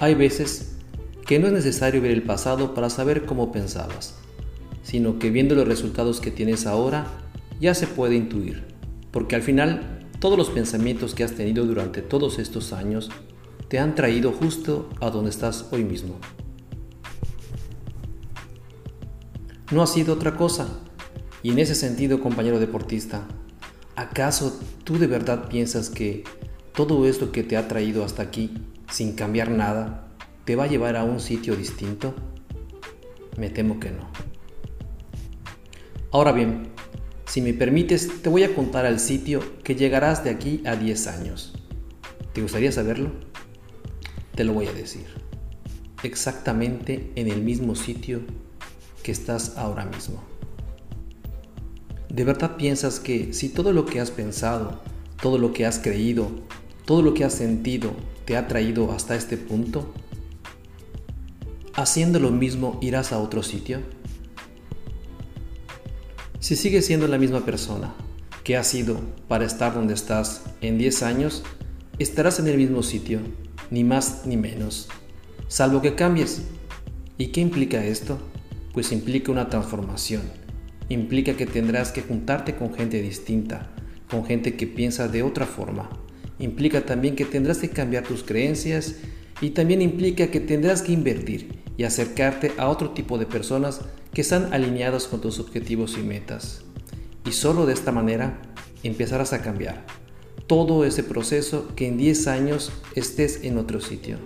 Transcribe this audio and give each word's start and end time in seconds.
Hay 0.00 0.14
veces 0.14 0.76
que 1.26 1.40
no 1.40 1.48
es 1.48 1.52
necesario 1.52 2.00
ver 2.00 2.12
el 2.12 2.22
pasado 2.22 2.72
para 2.72 2.88
saber 2.88 3.26
cómo 3.26 3.50
pensabas, 3.50 4.14
sino 4.82 5.18
que 5.18 5.30
viendo 5.30 5.56
los 5.56 5.66
resultados 5.66 6.20
que 6.20 6.30
tienes 6.30 6.66
ahora, 6.66 7.06
ya 7.60 7.74
se 7.74 7.88
puede 7.88 8.14
intuir, 8.14 8.64
porque 9.10 9.34
al 9.34 9.42
final 9.42 10.06
todos 10.20 10.38
los 10.38 10.50
pensamientos 10.50 11.14
que 11.14 11.24
has 11.24 11.32
tenido 11.32 11.66
durante 11.66 12.00
todos 12.00 12.38
estos 12.38 12.72
años 12.72 13.10
te 13.66 13.80
han 13.80 13.96
traído 13.96 14.32
justo 14.32 14.88
a 15.00 15.10
donde 15.10 15.30
estás 15.30 15.66
hoy 15.72 15.82
mismo. 15.82 16.18
No 19.70 19.82
ha 19.82 19.86
sido 19.86 20.14
otra 20.14 20.36
cosa. 20.36 20.68
Y 21.42 21.50
en 21.50 21.58
ese 21.58 21.74
sentido, 21.74 22.20
compañero 22.20 22.58
deportista, 22.58 23.28
¿acaso 23.96 24.58
tú 24.84 24.98
de 24.98 25.06
verdad 25.06 25.48
piensas 25.48 25.90
que 25.90 26.24
todo 26.72 27.06
esto 27.06 27.32
que 27.32 27.42
te 27.42 27.56
ha 27.56 27.68
traído 27.68 28.04
hasta 28.04 28.22
aquí, 28.22 28.54
sin 28.90 29.12
cambiar 29.12 29.50
nada, 29.50 30.08
te 30.44 30.56
va 30.56 30.64
a 30.64 30.68
llevar 30.68 30.96
a 30.96 31.04
un 31.04 31.20
sitio 31.20 31.56
distinto? 31.56 32.14
Me 33.36 33.50
temo 33.50 33.78
que 33.78 33.90
no. 33.90 34.08
Ahora 36.10 36.32
bien, 36.32 36.68
si 37.26 37.42
me 37.42 37.52
permites, 37.52 38.22
te 38.22 38.30
voy 38.30 38.44
a 38.44 38.54
contar 38.54 38.86
al 38.86 38.98
sitio 38.98 39.42
que 39.62 39.74
llegarás 39.74 40.24
de 40.24 40.30
aquí 40.30 40.62
a 40.64 40.74
10 40.76 41.06
años. 41.08 41.52
¿Te 42.32 42.40
gustaría 42.40 42.72
saberlo? 42.72 43.10
Te 44.34 44.44
lo 44.44 44.54
voy 44.54 44.66
a 44.66 44.72
decir. 44.72 45.06
Exactamente 46.02 47.12
en 47.16 47.28
el 47.28 47.42
mismo 47.42 47.74
sitio 47.74 48.22
que 49.02 49.12
estás 49.12 49.58
ahora 49.58 49.84
mismo. 49.84 50.22
¿De 52.08 52.24
verdad 52.24 52.56
piensas 52.56 53.00
que 53.00 53.34
si 53.34 53.50
todo 53.50 53.72
lo 53.72 53.84
que 53.84 54.00
has 54.00 54.10
pensado, 54.10 54.80
todo 55.20 55.36
lo 55.36 55.52
que 55.52 55.66
has 55.66 55.78
creído, 55.78 56.30
todo 56.88 57.02
lo 57.02 57.12
que 57.12 57.22
has 57.22 57.34
sentido 57.34 57.92
te 58.24 58.38
ha 58.38 58.48
traído 58.48 58.92
hasta 58.92 59.14
este 59.14 59.36
punto? 59.36 59.92
¿Haciendo 61.74 62.18
lo 62.18 62.30
mismo 62.30 62.78
irás 62.80 63.12
a 63.12 63.18
otro 63.18 63.42
sitio? 63.42 63.80
Si 66.40 66.56
sigues 66.56 66.86
siendo 66.86 67.06
la 67.06 67.18
misma 67.18 67.44
persona 67.44 67.92
que 68.42 68.56
has 68.56 68.68
sido 68.68 69.02
para 69.28 69.44
estar 69.44 69.74
donde 69.74 69.92
estás 69.92 70.44
en 70.62 70.78
10 70.78 71.02
años, 71.02 71.42
estarás 71.98 72.40
en 72.40 72.48
el 72.48 72.56
mismo 72.56 72.82
sitio, 72.82 73.20
ni 73.70 73.84
más 73.84 74.22
ni 74.24 74.38
menos, 74.38 74.88
salvo 75.46 75.82
que 75.82 75.94
cambies. 75.94 76.40
¿Y 77.18 77.26
qué 77.32 77.42
implica 77.42 77.84
esto? 77.84 78.18
Pues 78.72 78.92
implica 78.92 79.30
una 79.30 79.50
transformación. 79.50 80.22
Implica 80.88 81.34
que 81.34 81.44
tendrás 81.44 81.92
que 81.92 82.00
juntarte 82.00 82.56
con 82.56 82.72
gente 82.72 83.02
distinta, 83.02 83.68
con 84.10 84.24
gente 84.24 84.56
que 84.56 84.66
piensa 84.66 85.06
de 85.06 85.22
otra 85.22 85.44
forma. 85.44 85.90
Implica 86.38 86.82
también 86.82 87.16
que 87.16 87.24
tendrás 87.24 87.58
que 87.58 87.70
cambiar 87.70 88.04
tus 88.04 88.22
creencias 88.22 88.96
y 89.40 89.50
también 89.50 89.82
implica 89.82 90.28
que 90.28 90.40
tendrás 90.40 90.82
que 90.82 90.92
invertir 90.92 91.60
y 91.76 91.84
acercarte 91.84 92.52
a 92.58 92.68
otro 92.68 92.90
tipo 92.90 93.18
de 93.18 93.26
personas 93.26 93.80
que 94.12 94.20
están 94.20 94.52
alineadas 94.52 95.06
con 95.06 95.20
tus 95.20 95.38
objetivos 95.38 95.96
y 95.98 96.02
metas. 96.02 96.62
Y 97.24 97.32
solo 97.32 97.66
de 97.66 97.72
esta 97.72 97.92
manera 97.92 98.40
empezarás 98.82 99.32
a 99.32 99.42
cambiar 99.42 99.84
todo 100.46 100.84
ese 100.84 101.04
proceso 101.04 101.68
que 101.76 101.86
en 101.86 101.98
10 101.98 102.26
años 102.26 102.72
estés 102.94 103.44
en 103.44 103.58
otro 103.58 103.80
sitio. 103.80 104.16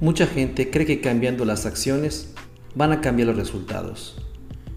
Mucha 0.00 0.26
gente 0.26 0.70
cree 0.70 0.86
que 0.86 1.00
cambiando 1.00 1.44
las 1.44 1.64
acciones 1.64 2.34
van 2.74 2.92
a 2.92 3.00
cambiar 3.00 3.28
los 3.28 3.36
resultados. 3.36 4.16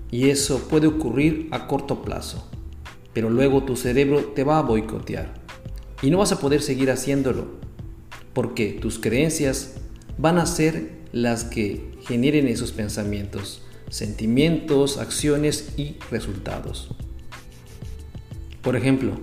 Y 0.10 0.30
eso 0.30 0.70
puede 0.70 0.88
ocurrir 0.88 1.50
a 1.52 1.68
corto 1.68 2.02
plazo. 2.02 2.50
Pero 3.18 3.32
luego 3.32 3.64
tu 3.64 3.76
cerebro 3.76 4.26
te 4.36 4.44
va 4.44 4.60
a 4.60 4.62
boicotear. 4.62 5.34
Y 6.04 6.12
no 6.12 6.20
vas 6.20 6.32
a 6.32 6.40
poder 6.40 6.62
seguir 6.62 6.92
haciéndolo. 6.92 7.48
Porque 8.32 8.74
tus 8.80 9.00
creencias 9.00 9.78
van 10.20 10.38
a 10.38 10.46
ser 10.46 10.92
las 11.12 11.44
que 11.44 11.98
generen 12.06 12.48
esos 12.48 12.74
pensamientos, 12.74 13.64
sentimientos, 13.90 15.00
acciones 15.00 15.74
y 15.78 15.98
resultados. 16.12 16.90
Por 18.62 18.76
ejemplo, 18.76 19.14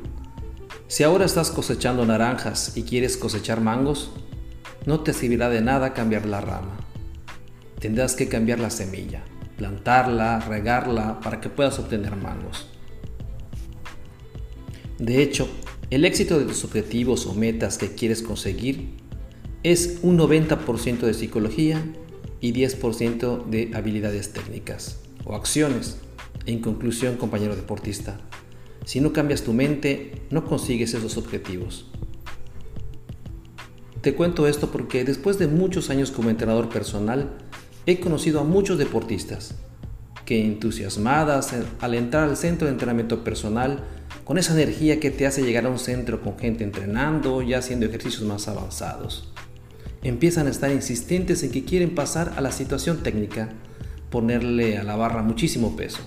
si 0.89 1.05
ahora 1.05 1.25
estás 1.25 1.53
cosechando 1.53 2.05
naranjas 2.05 2.77
y 2.77 2.83
quieres 2.83 3.17
cosechar 3.17 3.61
mangos, 3.61 4.11
no 4.87 5.03
te 5.03 5.13
servirá 5.13 5.51
de 5.51 5.61
nada 5.61 5.95
cambiar 5.95 6.27
la 6.27 6.41
rama. 6.41 6.79
Tendrás 7.79 8.17
que 8.17 8.27
cambiar 8.27 8.59
la 8.59 8.71
semilla, 8.71 9.23
plantarla, 9.57 10.41
regarla 10.41 11.21
para 11.21 11.41
que 11.41 11.49
puedas 11.49 11.79
obtener 11.79 12.17
mangos. 12.17 12.74
De 14.99 15.23
hecho, 15.23 15.49
el 15.91 16.05
éxito 16.05 16.39
de 16.39 16.45
tus 16.45 16.65
objetivos 16.65 17.27
o 17.27 17.35
metas 17.35 17.79
que 17.79 17.95
quieres 17.95 18.23
conseguir 18.23 18.91
es 19.65 19.99
un 20.03 20.19
90% 20.19 21.01
de 21.01 21.15
psicología 21.15 21.85
y 22.41 22.53
10% 22.53 23.47
de 23.47 23.71
habilidades 23.75 24.33
técnicas 24.33 25.01
o 25.25 25.35
acciones. 25.35 25.99
En 26.47 26.61
conclusión, 26.61 27.17
compañero 27.17 27.57
deportista, 27.57 28.21
si 28.85 29.01
no 29.01 29.13
cambias 29.13 29.43
tu 29.43 29.53
mente, 29.53 30.23
no 30.31 30.45
consigues 30.45 30.95
esos 30.95 31.17
objetivos. 31.17 31.87
Te 34.01 34.15
cuento 34.15 34.47
esto 34.47 34.71
porque 34.71 35.05
después 35.05 35.39
de 35.39 35.49
muchos 35.49 35.89
años 35.89 36.11
como 36.11 36.29
entrenador 36.29 36.69
personal, 36.69 37.39
he 37.87 37.99
conocido 37.99 38.41
a 38.41 38.45
muchos 38.45 38.79
deportistas 38.79 39.55
que 40.25 40.45
entusiasmadas 40.45 41.55
al 41.81 41.95
entrar 41.95 42.25
al 42.25 42.37
centro 42.37 42.67
de 42.67 42.73
entrenamiento 42.73 43.25
personal, 43.25 43.85
con 44.25 44.39
esa 44.39 44.55
energía 44.55 45.01
que 45.01 45.11
te 45.11 45.27
hace 45.27 45.43
llegar 45.43 45.67
a 45.67 45.71
un 45.71 45.79
centro 45.79 46.23
con 46.23 46.39
gente 46.39 46.65
entrenando, 46.65 47.43
ya 47.43 47.59
haciendo 47.59 47.87
ejercicios 47.87 48.23
más 48.23 48.49
avanzados 48.49 49.35
empiezan 50.05 50.47
a 50.47 50.51
estar 50.51 50.71
insistentes 50.71 51.43
en 51.43 51.51
que 51.51 51.65
quieren 51.65 51.95
pasar 51.95 52.35
a 52.37 52.41
la 52.43 52.53
situación 52.53 53.03
técnica, 53.03 53.49
ponerle 54.11 54.79
a 54.79 54.85
la 54.85 54.97
barra 54.97 55.23
muchísimo 55.23 55.77
peso, 55.77 56.01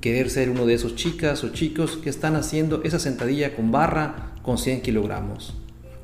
querer 0.00 0.30
ser 0.30 0.48
uno 0.50 0.64
de 0.66 0.74
esos 0.74 0.94
chicas 0.94 1.42
o 1.42 1.48
chicos 1.50 1.96
que 1.96 2.10
están 2.10 2.36
haciendo 2.36 2.82
esa 2.84 3.00
sentadilla 3.00 3.54
con 3.54 3.72
barra 3.72 4.32
con 4.42 4.56
100 4.56 4.82
kilogramos, 4.82 5.54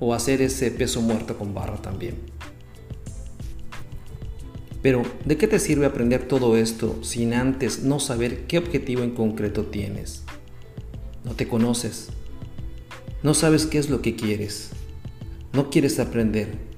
o 0.01 0.13
hacer 0.13 0.43
ese 0.43 0.71
peso 0.73 1.01
muerto 1.01 1.39
con 1.39 1.55
barra 1.55 1.77
también. 1.77 2.17
Pero, 4.83 5.03
¿de 5.25 5.37
qué 5.37 5.47
te 5.47 5.59
sirve 5.59 5.87
aprender 5.87 6.27
todo 6.27 6.57
esto 6.57 6.99
sin 7.03 7.35
antes 7.35 7.83
no 7.83 8.01
saber 8.01 8.47
qué 8.47 8.59
objetivo 8.59 9.03
en 9.03 9.11
concreto 9.11 9.65
tienes? 9.67 10.25
No 11.25 11.33
te 11.33 11.47
conoces, 11.47 12.09
no 13.23 13.35
sabes 13.35 13.67
qué 13.67 13.79
es 13.79 13.91
lo 13.91 14.01
que 14.01 14.17
quieres, 14.17 14.71
no 15.53 15.69
quieres 15.69 16.01
aprender, 16.01 16.71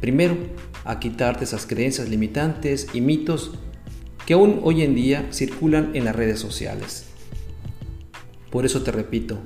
Primero, 0.00 0.36
a 0.84 1.00
quitarte 1.00 1.44
esas 1.44 1.66
creencias 1.66 2.08
limitantes 2.08 2.88
y 2.92 3.00
mitos 3.00 3.52
que 4.26 4.34
aún 4.34 4.60
hoy 4.62 4.82
en 4.82 4.94
día 4.94 5.26
circulan 5.32 5.90
en 5.94 6.04
las 6.04 6.14
redes 6.14 6.38
sociales. 6.38 7.06
Por 8.50 8.64
eso 8.64 8.82
te 8.82 8.92
repito, 8.92 9.38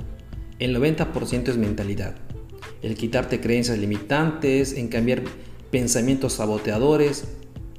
el 0.58 0.76
90% 0.76 1.48
es 1.48 1.56
mentalidad. 1.56 2.16
El 2.82 2.96
quitarte 2.96 3.40
creencias 3.40 3.78
limitantes, 3.78 4.74
en 4.74 4.88
cambiar 4.88 5.22
pensamientos 5.72 6.34
saboteadores 6.34 7.24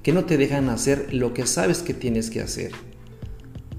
que 0.02 0.12
no 0.12 0.26
te 0.26 0.36
dejan 0.38 0.68
hacer 0.68 1.14
lo 1.14 1.34
que 1.34 1.48
sabes 1.48 1.82
que 1.84 1.94
tienes 1.94 2.30
que 2.30 2.42
hacer. 2.42 2.74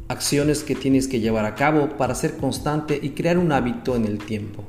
Acciones 0.08 0.62
que 0.62 0.74
tienes 0.74 1.08
que 1.08 1.20
llevar 1.20 1.44
a 1.44 1.54
cabo 1.54 1.98
para 1.98 2.14
ser 2.14 2.38
constante 2.38 2.98
y 3.02 3.10
crear 3.10 3.36
un 3.36 3.52
hábito 3.52 3.96
en 3.96 4.06
el 4.06 4.18
tiempo. 4.18 4.64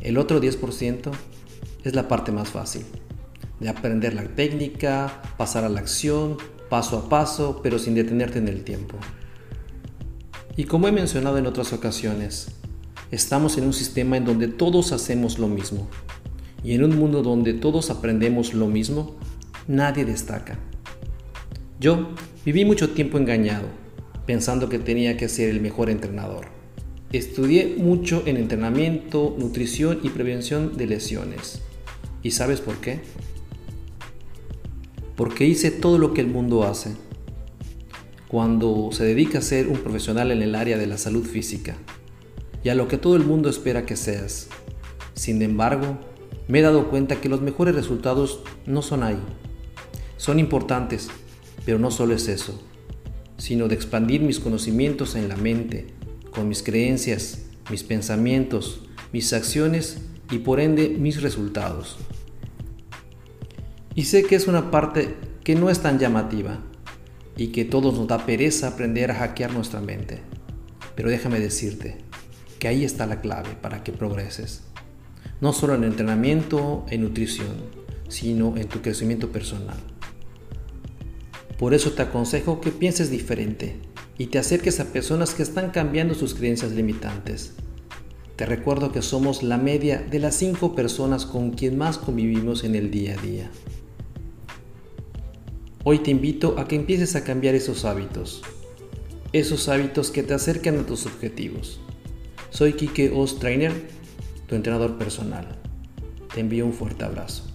El 0.00 0.18
otro 0.18 0.40
10% 0.40 1.10
es 1.82 1.94
la 1.94 2.06
parte 2.06 2.30
más 2.30 2.50
fácil 2.50 2.84
de 3.60 3.68
aprender 3.68 4.14
la 4.14 4.24
técnica, 4.24 5.22
pasar 5.38 5.64
a 5.64 5.68
la 5.68 5.80
acción, 5.80 6.36
paso 6.68 6.98
a 6.98 7.08
paso, 7.08 7.60
pero 7.62 7.78
sin 7.78 7.94
detenerte 7.94 8.38
en 8.38 8.48
el 8.48 8.62
tiempo. 8.62 8.98
Y 10.56 10.64
como 10.64 10.86
he 10.86 10.92
mencionado 10.92 11.38
en 11.38 11.46
otras 11.46 11.72
ocasiones, 11.72 12.48
estamos 13.10 13.56
en 13.56 13.64
un 13.64 13.72
sistema 13.72 14.18
en 14.18 14.26
donde 14.26 14.48
todos 14.48 14.92
hacemos 14.92 15.38
lo 15.38 15.48
mismo. 15.48 15.88
Y 16.64 16.72
en 16.72 16.82
un 16.82 16.98
mundo 16.98 17.22
donde 17.22 17.52
todos 17.52 17.90
aprendemos 17.90 18.54
lo 18.54 18.66
mismo, 18.66 19.14
nadie 19.68 20.04
destaca. 20.04 20.58
Yo 21.78 22.08
viví 22.44 22.64
mucho 22.64 22.90
tiempo 22.90 23.18
engañado, 23.18 23.68
pensando 24.26 24.68
que 24.68 24.80
tenía 24.80 25.16
que 25.16 25.28
ser 25.28 25.50
el 25.50 25.60
mejor 25.60 25.90
entrenador. 25.90 26.46
Estudié 27.12 27.76
mucho 27.78 28.22
en 28.26 28.38
entrenamiento, 28.38 29.36
nutrición 29.38 30.00
y 30.02 30.08
prevención 30.08 30.76
de 30.76 30.86
lesiones. 30.86 31.60
¿Y 32.22 32.32
sabes 32.32 32.60
por 32.60 32.78
qué? 32.78 33.02
porque 35.16 35.46
hice 35.46 35.70
todo 35.70 35.98
lo 35.98 36.12
que 36.12 36.20
el 36.20 36.26
mundo 36.26 36.64
hace. 36.64 36.92
Cuando 38.28 38.90
se 38.92 39.04
dedica 39.04 39.38
a 39.38 39.42
ser 39.42 39.68
un 39.68 39.78
profesional 39.78 40.30
en 40.32 40.42
el 40.42 40.54
área 40.54 40.76
de 40.76 40.86
la 40.86 40.98
salud 40.98 41.24
física 41.24 41.76
y 42.64 42.68
a 42.68 42.74
lo 42.74 42.88
que 42.88 42.98
todo 42.98 43.16
el 43.16 43.24
mundo 43.24 43.48
espera 43.48 43.86
que 43.86 43.96
seas. 43.96 44.48
Sin 45.14 45.40
embargo, 45.42 45.98
me 46.48 46.58
he 46.58 46.62
dado 46.62 46.88
cuenta 46.88 47.20
que 47.20 47.28
los 47.28 47.40
mejores 47.40 47.74
resultados 47.74 48.40
no 48.66 48.82
son 48.82 49.02
ahí. 49.02 49.20
Son 50.16 50.38
importantes, 50.38 51.08
pero 51.64 51.78
no 51.78 51.90
solo 51.90 52.14
es 52.14 52.28
eso, 52.28 52.60
sino 53.38 53.68
de 53.68 53.74
expandir 53.74 54.20
mis 54.20 54.40
conocimientos 54.40 55.14
en 55.14 55.28
la 55.28 55.36
mente, 55.36 55.86
con 56.30 56.48
mis 56.48 56.62
creencias, 56.62 57.46
mis 57.70 57.82
pensamientos, 57.82 58.82
mis 59.12 59.32
acciones 59.32 59.98
y 60.30 60.38
por 60.38 60.60
ende 60.60 60.88
mis 60.88 61.22
resultados. 61.22 61.96
Y 63.94 64.04
sé 64.04 64.24
que 64.24 64.34
es 64.34 64.48
una 64.48 64.70
parte 64.70 65.14
que 65.44 65.54
no 65.54 65.70
es 65.70 65.80
tan 65.80 65.98
llamativa 65.98 66.60
y 67.36 67.48
que 67.48 67.64
todos 67.64 67.94
nos 67.94 68.08
da 68.08 68.26
pereza 68.26 68.68
aprender 68.68 69.10
a 69.10 69.14
hackear 69.14 69.52
nuestra 69.52 69.80
mente. 69.80 70.20
Pero 70.94 71.10
déjame 71.10 71.40
decirte 71.40 71.98
que 72.58 72.68
ahí 72.68 72.84
está 72.84 73.06
la 73.06 73.20
clave 73.20 73.50
para 73.60 73.82
que 73.84 73.92
progreses. 73.92 74.62
No 75.40 75.52
solo 75.52 75.74
en 75.74 75.84
entrenamiento, 75.84 76.86
en 76.90 77.02
nutrición, 77.02 77.54
sino 78.08 78.56
en 78.56 78.68
tu 78.68 78.80
crecimiento 78.80 79.30
personal. 79.30 79.76
Por 81.58 81.74
eso 81.74 81.92
te 81.92 82.02
aconsejo 82.02 82.60
que 82.60 82.70
pienses 82.70 83.10
diferente 83.10 83.76
y 84.18 84.26
te 84.26 84.38
acerques 84.38 84.80
a 84.80 84.92
personas 84.92 85.34
que 85.34 85.42
están 85.42 85.70
cambiando 85.70 86.14
sus 86.14 86.34
creencias 86.34 86.72
limitantes. 86.72 87.54
Te 88.36 88.46
recuerdo 88.46 88.90
que 88.90 89.02
somos 89.02 89.42
la 89.42 89.58
media 89.58 89.98
de 89.98 90.18
las 90.18 90.34
cinco 90.34 90.74
personas 90.74 91.24
con 91.24 91.52
quien 91.52 91.78
más 91.78 91.98
convivimos 91.98 92.64
en 92.64 92.74
el 92.74 92.90
día 92.90 93.16
a 93.16 93.22
día. 93.22 93.50
Hoy 95.84 95.98
te 96.00 96.10
invito 96.10 96.58
a 96.58 96.66
que 96.66 96.76
empieces 96.76 97.14
a 97.14 97.24
cambiar 97.24 97.54
esos 97.54 97.84
hábitos, 97.84 98.42
esos 99.32 99.68
hábitos 99.68 100.10
que 100.10 100.22
te 100.22 100.34
acercan 100.34 100.78
a 100.78 100.86
tus 100.86 101.06
objetivos. 101.06 101.78
Soy 102.50 102.72
Kike 102.72 103.12
Ostrainer, 103.14 103.72
entrenador 104.56 104.96
personal. 104.96 105.46
Te 106.32 106.40
envío 106.40 106.66
un 106.66 106.72
fuerte 106.72 107.04
abrazo. 107.04 107.53